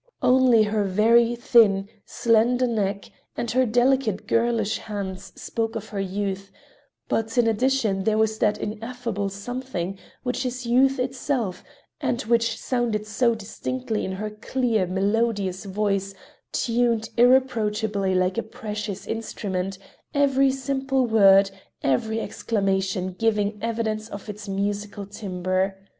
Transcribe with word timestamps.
Only 0.23 0.63
her 0.63 0.83
very 0.83 1.35
thin, 1.35 1.87
slender 2.07 2.65
neck, 2.65 3.11
and 3.37 3.51
her 3.51 3.67
delicate 3.67 4.25
girlish 4.25 4.79
hands 4.79 5.31
spoke 5.39 5.75
of 5.75 5.89
her 5.89 5.99
youth; 5.99 6.51
but 7.07 7.37
in 7.37 7.45
addition 7.45 8.03
there 8.03 8.17
was 8.17 8.39
that 8.39 8.57
ineffable 8.57 9.29
something, 9.29 9.99
which 10.23 10.43
is 10.43 10.65
youth 10.65 10.97
itself, 10.97 11.63
and 11.99 12.19
which 12.23 12.57
sounded 12.59 13.05
so 13.05 13.35
distinctly 13.35 14.03
in 14.03 14.13
her 14.13 14.31
clear, 14.31 14.87
melodious 14.87 15.65
voice, 15.65 16.15
tuned 16.51 17.11
irreproachably 17.15 18.15
like 18.15 18.39
a 18.39 18.41
precious 18.41 19.05
instrument, 19.05 19.77
every 20.15 20.49
simple 20.49 21.05
word, 21.05 21.51
every 21.83 22.19
exclamation 22.19 23.13
giving 23.13 23.59
evidence 23.61 24.09
of 24.09 24.29
its 24.29 24.49
musical 24.49 25.05
timbre. 25.05 25.75